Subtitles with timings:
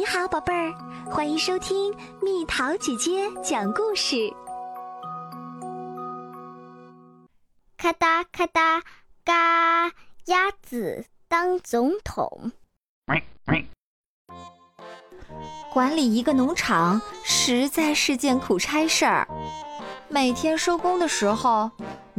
[0.00, 0.72] 你好，宝贝儿，
[1.10, 4.32] 欢迎收听蜜桃姐姐讲故事。
[7.76, 8.82] 咔哒咔哒
[9.26, 9.92] 嘎，
[10.24, 12.50] 鸭子当总统。
[15.70, 19.28] 管理一个农场实在是件苦差事儿。
[20.08, 21.70] 每天收工的时候，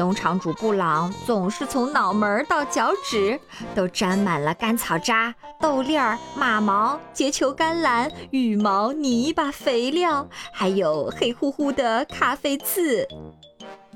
[0.02, 3.40] 农场主布朗总是从脑门到脚趾
[3.76, 13.08] 都沾满了干草渣、豆粒儿、马毛、结球甘蓝、羽毛、泥巴、肥料，还有黑乎乎的咖啡渍。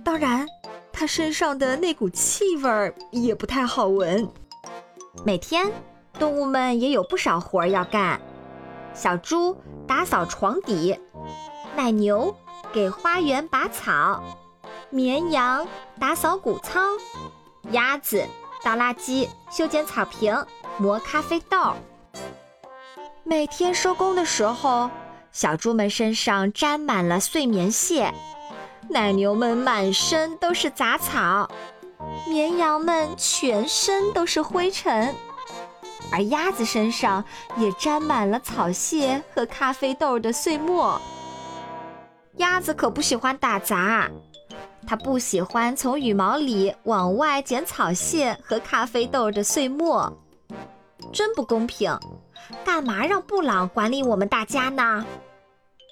[0.04, 0.46] 当然，
[0.94, 4.30] 他身上的那股气味儿也不太好闻。
[5.24, 5.72] 每天，
[6.20, 8.22] 动物们也有不少活儿要干。
[8.94, 11.00] 小猪打扫床底，
[11.76, 12.36] 奶牛。
[12.74, 14.22] 给花园拔草，
[14.96, 15.68] 绵羊
[16.00, 16.88] 打扫谷仓，
[17.72, 18.26] 鸭子
[18.64, 20.34] 倒垃圾、修剪草坪、
[20.78, 21.74] 磨咖啡豆。
[23.26, 24.90] 每天收工的时候，
[25.34, 28.14] 小猪们身上沾满了碎棉屑，
[28.90, 31.50] 奶牛们满身都是杂草，
[32.26, 35.14] 绵羊们全身都是灰尘，
[36.10, 37.22] 而鸭子身上
[37.58, 41.02] 也沾满了草屑和咖啡豆的碎末。
[42.38, 44.10] 鸭子可不喜欢打杂，
[44.88, 50.12] 它不喜欢从羽毛里往外捡草屑和咖啡豆的碎末，
[51.12, 51.98] 真不公平！
[52.64, 55.06] 干嘛让布朗管理我们大家呢？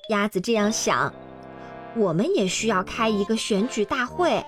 [0.09, 1.11] 鸭子这样想。
[1.95, 4.44] 我们也需要开一个选举大会。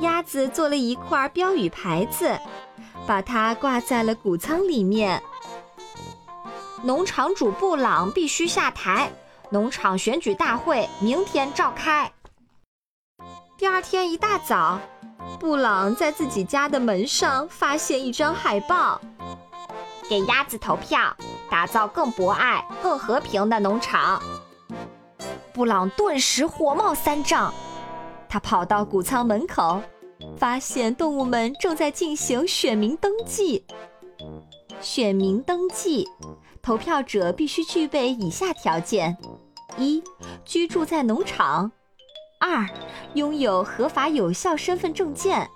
[0.00, 2.38] 鸭子做了一块标语牌子，
[3.06, 5.22] 把它挂在了谷仓里面。
[6.82, 9.10] 农场主布朗必须下台。
[9.50, 12.10] 农场选举大会明天召开。
[13.60, 14.80] 第二天一大早，
[15.38, 18.98] 布朗在自己家的门上发现一张海报
[20.08, 21.14] ：“给鸭子投票，
[21.50, 24.18] 打造更博爱、更和平的农场。”
[25.52, 27.52] 布朗顿时火冒三丈，
[28.30, 29.82] 他跑到谷仓门口，
[30.38, 33.66] 发现动物们正在进行选民登记。
[34.80, 36.08] 选民登记。
[36.62, 39.18] 投票者必须具备以下条件：
[39.76, 40.02] 一、
[40.46, 41.70] 居住在农场；
[42.40, 42.66] 二、
[43.12, 45.46] 拥有合法有效身份证件；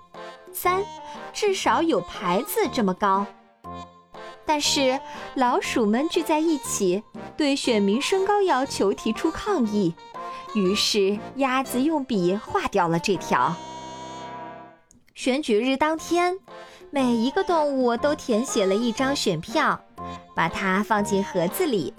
[0.53, 0.83] 三、
[1.33, 3.25] 至少有牌子这么高。
[4.45, 4.99] 但是
[5.33, 7.03] 老鼠们聚在一起，
[7.35, 9.95] 对选民身高要求提出抗议，
[10.53, 13.55] 于是鸭子用笔划掉了这条。
[15.15, 16.37] 选举日当天，
[16.91, 19.81] 每一个动物都填写了一张选票。
[20.35, 21.93] 把它放进盒子里，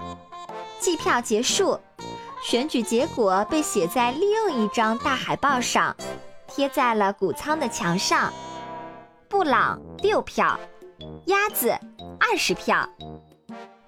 [0.78, 1.80] 计票结束，
[2.48, 5.96] 选举结果被写在另一张大海报上，
[6.46, 8.32] 贴在了谷仓的墙上。
[9.28, 10.56] 布朗六票，
[11.24, 11.76] 鸭子
[12.20, 12.88] 二十票。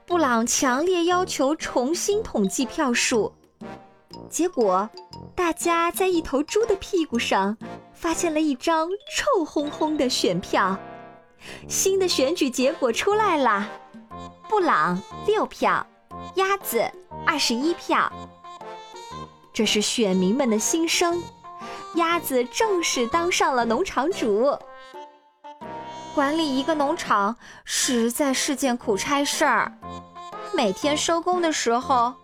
[0.05, 3.33] 布朗强烈要求重新统计票数，
[4.29, 4.91] 结果
[5.37, 7.57] 大家在一头猪的屁股上
[7.93, 10.77] 发现了一张臭烘烘的选票。
[11.69, 13.69] 新的选举结果出来了。
[14.49, 15.87] 布朗六票，
[16.35, 16.83] 鸭子
[17.25, 18.13] 二十一票。
[19.59, 21.21] 这是选民们的心声。
[21.97, 24.57] 鸭子正式当上了农场主。
[26.15, 29.73] 管理一个农场实在是件苦差事儿。
[30.55, 32.15] 每天收工的时候，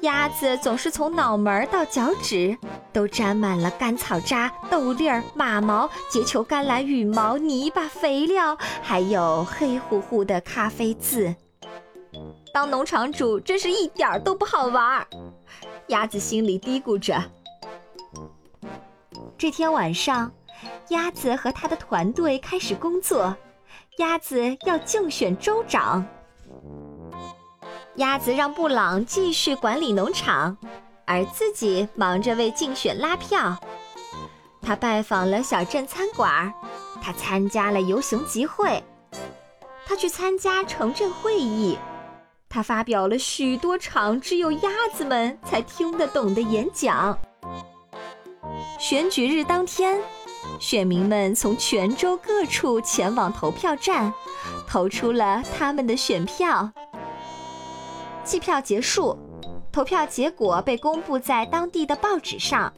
[0.00, 2.56] 鸭子总是从脑门到脚趾
[2.90, 11.36] 都沾满了干草渣、豆粒儿、马毛、结球甘蓝、羽毛、泥巴、肥料，还有黑乎乎的咖啡渍。
[12.54, 15.06] 当农场主真是一点儿都不好玩儿，
[15.88, 17.22] 鸭子心里嘀咕着。
[19.38, 20.30] 这天晚上，
[20.88, 23.34] 鸭子和他的团队开始工作。
[23.98, 26.06] 鸭子要竞选州长。
[27.96, 30.56] 鸭子让布朗继续管理农场，
[31.04, 33.58] 而自己忙着为竞选拉票。
[34.60, 36.52] 他拜访了小镇餐馆，
[37.00, 38.84] 他参加了游行集会，
[39.86, 41.78] 他去参加城镇会议。
[42.48, 47.18] 他发表了许多场只有鸭子们才听得懂的演讲。
[48.78, 50.00] 选举日当天，
[50.58, 54.12] 选民们从全州各处前往投票站，
[54.66, 56.70] 投出了他们的选票。
[58.24, 59.16] 计票结束，
[59.70, 62.72] 投票结果被公布在当地的报纸上。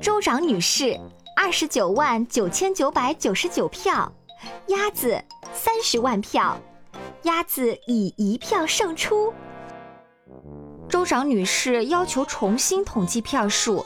[0.00, 0.98] 州长女士，
[1.36, 4.10] 二十九万九千九百九十九票；
[4.68, 5.20] 鸭子，
[5.52, 6.56] 三十万票。
[7.22, 9.32] 鸭子以一票胜出。
[10.88, 13.84] 州长女士要求重新统计票数，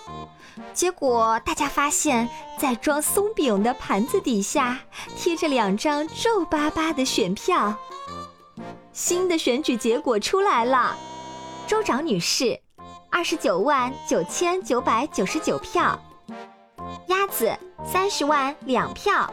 [0.72, 4.78] 结果大家发现，在装松饼的盘子底下
[5.16, 7.76] 贴着两张皱巴巴的选票。
[8.92, 10.96] 新的选举结果出来了，
[11.66, 12.60] 州长女士，
[13.10, 15.98] 二十九万九千九百九十九票；
[17.08, 17.50] 鸭子，
[17.84, 19.32] 三十万两票。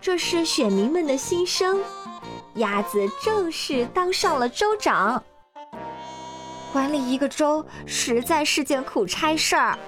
[0.00, 1.80] 这是选民们的心声，
[2.56, 5.22] 鸭子正式当上了州长。
[6.72, 9.78] 管理一个州实在是件苦差事儿。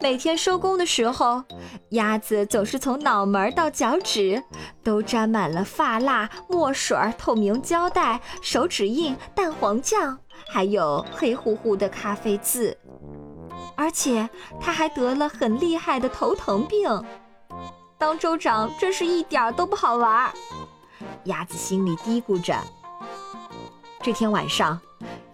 [0.00, 1.42] 每天收工的时候，
[1.90, 4.42] 鸭子总是从脑门到脚趾
[4.82, 12.76] 都沾满了发蜡、墨水、透明胶带、手指印、蛋黄酱，还有黑乎乎的咖啡渍。
[13.76, 14.28] 而且
[14.60, 17.02] 他还得了很厉害的头疼病。
[17.96, 20.32] 当州长真是一点都不好玩儿。
[21.24, 22.56] 鸭子心里嘀咕着。
[24.02, 24.80] 这天晚上。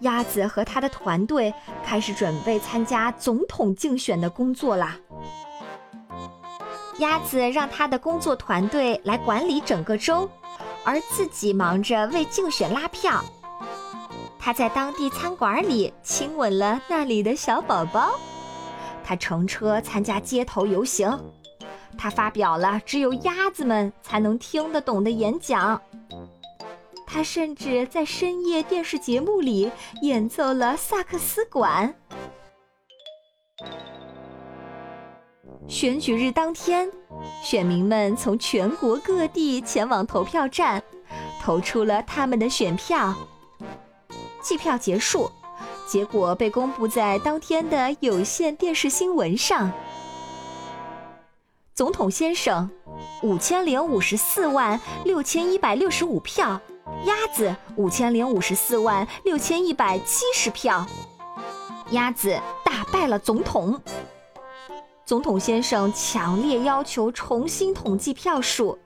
[0.01, 1.53] 鸭子和他的团队
[1.85, 4.97] 开始准备参加总统竞选的工作啦。
[6.97, 10.27] 鸭子让他的工作团队来管理整个州，
[10.83, 13.23] 而自己忙着为竞选拉票。
[14.39, 18.19] 他在当地餐馆里亲吻了那里的小宝宝。
[19.03, 21.07] 他乘车参加街头游行。
[21.97, 25.81] 他发表了只有鸭子们才能听得懂的演讲。
[27.05, 29.69] 他甚至在深夜电视节目里
[30.01, 31.93] 演奏了萨克斯管。
[35.67, 36.89] 选举日当天，
[37.43, 40.81] 选民们从全国各地前往投票站，
[41.41, 43.13] 投出了他们的选票。
[44.41, 45.29] 计票结束，
[45.85, 49.71] 结果被公布在当天的有线电视新闻上。
[51.81, 52.69] 总统先生，
[53.23, 56.61] 五千零五十四万六千一百六十五票。
[57.05, 60.85] 鸭子五千零五十四万六千一百七十票，
[61.89, 63.81] 鸭子打败了总统。
[65.07, 68.77] 总统先生强烈要求重新统计票数，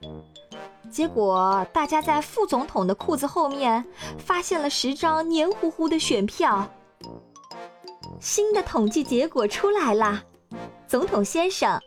[0.90, 3.84] 结果大家在副总统的裤子后面
[4.16, 6.66] 发现了十张黏糊糊的选票。
[8.20, 10.22] 新的统计结果出来了，
[10.88, 11.78] 总统先生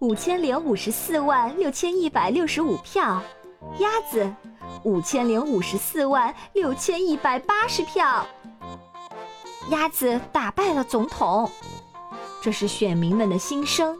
[0.00, 3.22] 五千零五十四万六千一百六十五票，
[3.78, 4.30] 鸭子。
[4.84, 8.26] 五千零五十四万六千一百八十票，
[9.70, 11.50] 鸭子打败了总统，
[12.42, 13.98] 这是选民们的心声。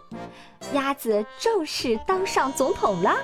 [0.75, 3.17] 鸭子正式当上总统了。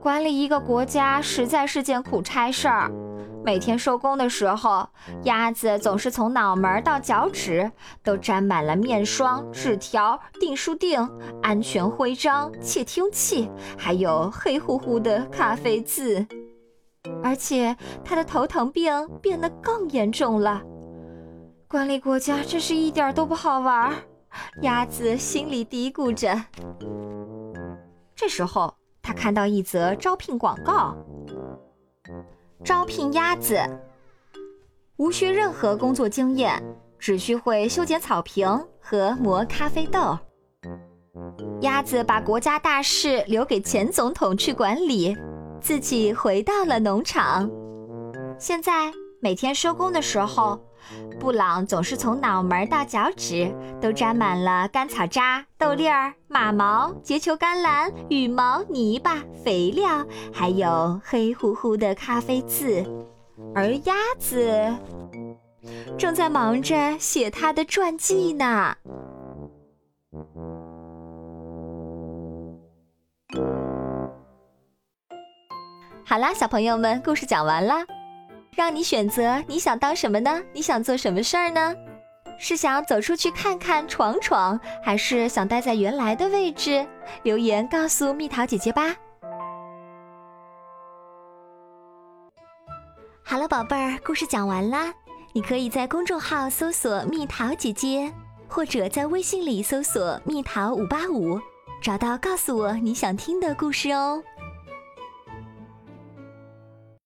[0.00, 2.90] 管理一个国家实在是件苦差事儿。
[3.44, 4.86] 每天收工的时候，
[5.22, 7.70] 鸭子总是从脑门到脚趾
[8.02, 11.08] 都沾满了面霜、纸条、订书钉、
[11.42, 16.26] 安全徽章、窃听器，还有黑乎乎的咖啡渍。
[17.22, 17.74] 而且
[18.04, 20.62] 他的头疼病变得更严重了。
[21.66, 23.94] 管理国家真是一点都不好玩，
[24.62, 26.44] 鸭子心里嘀咕着。
[28.14, 30.94] 这时候，他看到一则招聘广告。
[32.64, 33.60] 招聘鸭子，
[34.96, 36.60] 无需任何工作经验，
[36.98, 38.48] 只需会修剪草坪
[38.80, 40.18] 和磨咖啡豆。
[41.60, 45.16] 鸭子把国家大事留给前总统去管理，
[45.60, 47.48] 自己回到了农场。
[48.38, 50.60] 现在每天收工的时候，
[51.20, 62.84] 布朗总是从脑门到脚趾都沾满了干草渣、豆粒儿、马毛、结球甘蓝、羽毛、泥巴、肥料，还有黑乎乎的咖啡渍。
[63.54, 64.74] 而鸭子
[65.96, 68.74] 正在忙着写它的传记呢。
[76.04, 77.74] 好啦，小朋友们，故事讲完了。
[78.58, 80.42] 让你选择，你想当什么呢？
[80.52, 81.72] 你想做什么事儿呢？
[82.40, 86.84] 是想走出去看看、闯闯，还是想待在原来的位置？
[87.22, 88.96] 留言告诉蜜桃姐姐吧。
[93.22, 94.92] 好了，宝贝儿，故事讲完啦。
[95.32, 98.12] 你可以在公众号搜索“蜜桃姐姐”，
[98.50, 101.38] 或者在微信里搜索“蜜桃五八五”，
[101.80, 104.20] 找到告诉我你想听的故事哦。